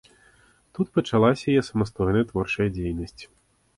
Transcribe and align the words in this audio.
Тут 0.77 0.87
пачалася 0.95 1.45
яе 1.55 1.63
самастойная 1.69 2.25
творчая 2.33 2.69
дзейнасць. 2.79 3.21